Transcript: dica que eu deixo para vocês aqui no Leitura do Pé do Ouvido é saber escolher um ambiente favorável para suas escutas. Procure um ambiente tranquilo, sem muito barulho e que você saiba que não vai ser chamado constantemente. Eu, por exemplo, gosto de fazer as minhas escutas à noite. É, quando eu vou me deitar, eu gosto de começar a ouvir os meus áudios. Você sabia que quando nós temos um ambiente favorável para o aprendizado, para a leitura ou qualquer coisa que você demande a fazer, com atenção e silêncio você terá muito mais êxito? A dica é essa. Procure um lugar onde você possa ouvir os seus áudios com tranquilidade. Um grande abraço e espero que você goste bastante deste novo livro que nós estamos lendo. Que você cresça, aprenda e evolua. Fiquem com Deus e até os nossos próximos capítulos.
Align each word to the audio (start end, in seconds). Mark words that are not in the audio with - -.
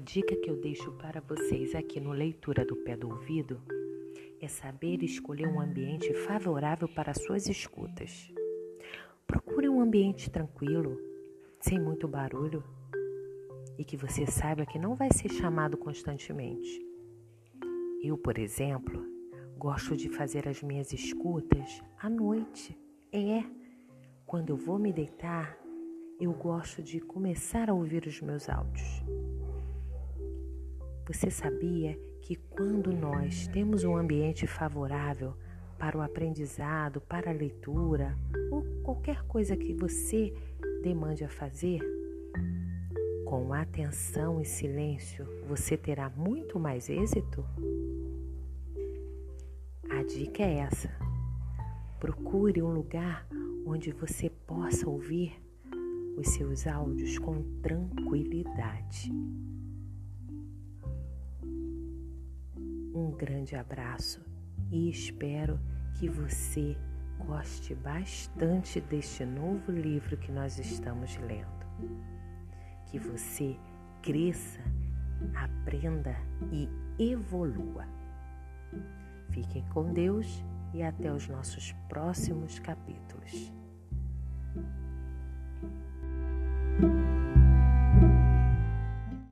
dica 0.00 0.34
que 0.34 0.50
eu 0.50 0.56
deixo 0.56 0.90
para 0.92 1.20
vocês 1.20 1.74
aqui 1.74 2.00
no 2.00 2.12
Leitura 2.12 2.64
do 2.64 2.74
Pé 2.74 2.96
do 2.96 3.10
Ouvido 3.10 3.60
é 4.40 4.48
saber 4.48 5.02
escolher 5.02 5.46
um 5.46 5.60
ambiente 5.60 6.12
favorável 6.14 6.88
para 6.88 7.12
suas 7.12 7.46
escutas. 7.46 8.32
Procure 9.26 9.68
um 9.68 9.80
ambiente 9.80 10.30
tranquilo, 10.30 10.98
sem 11.60 11.78
muito 11.78 12.08
barulho 12.08 12.64
e 13.78 13.84
que 13.84 13.96
você 13.96 14.26
saiba 14.26 14.64
que 14.64 14.78
não 14.78 14.94
vai 14.94 15.10
ser 15.12 15.28
chamado 15.28 15.76
constantemente. 15.76 16.80
Eu, 18.02 18.16
por 18.16 18.38
exemplo, 18.38 19.04
gosto 19.58 19.94
de 19.94 20.08
fazer 20.08 20.48
as 20.48 20.62
minhas 20.62 20.94
escutas 20.94 21.82
à 21.98 22.08
noite. 22.08 22.74
É, 23.12 23.44
quando 24.24 24.48
eu 24.48 24.56
vou 24.56 24.78
me 24.78 24.92
deitar, 24.92 25.58
eu 26.18 26.32
gosto 26.32 26.82
de 26.82 27.00
começar 27.00 27.68
a 27.68 27.74
ouvir 27.74 28.06
os 28.06 28.20
meus 28.22 28.48
áudios. 28.48 29.02
Você 31.12 31.28
sabia 31.28 31.98
que 32.22 32.36
quando 32.36 32.92
nós 32.92 33.48
temos 33.48 33.82
um 33.82 33.96
ambiente 33.96 34.46
favorável 34.46 35.34
para 35.76 35.98
o 35.98 36.00
aprendizado, 36.00 37.00
para 37.00 37.30
a 37.30 37.34
leitura 37.34 38.16
ou 38.48 38.62
qualquer 38.84 39.20
coisa 39.24 39.56
que 39.56 39.74
você 39.74 40.32
demande 40.84 41.24
a 41.24 41.28
fazer, 41.28 41.80
com 43.24 43.52
atenção 43.52 44.40
e 44.40 44.44
silêncio 44.44 45.26
você 45.48 45.76
terá 45.76 46.08
muito 46.10 46.60
mais 46.60 46.88
êxito? 46.88 47.44
A 49.90 50.04
dica 50.04 50.44
é 50.44 50.58
essa. 50.58 50.92
Procure 51.98 52.62
um 52.62 52.72
lugar 52.72 53.26
onde 53.66 53.90
você 53.90 54.30
possa 54.30 54.88
ouvir 54.88 55.32
os 56.16 56.28
seus 56.28 56.68
áudios 56.68 57.18
com 57.18 57.42
tranquilidade. 57.60 59.10
Um 62.94 63.12
grande 63.12 63.54
abraço 63.54 64.20
e 64.70 64.90
espero 64.90 65.60
que 65.94 66.08
você 66.08 66.76
goste 67.18 67.74
bastante 67.74 68.80
deste 68.80 69.24
novo 69.24 69.70
livro 69.70 70.16
que 70.16 70.32
nós 70.32 70.58
estamos 70.58 71.16
lendo. 71.18 71.48
Que 72.86 72.98
você 72.98 73.56
cresça, 74.02 74.60
aprenda 75.34 76.16
e 76.50 76.68
evolua. 76.98 77.86
Fiquem 79.30 79.64
com 79.68 79.92
Deus 79.92 80.44
e 80.74 80.82
até 80.82 81.12
os 81.12 81.28
nossos 81.28 81.72
próximos 81.88 82.58
capítulos. 82.58 83.52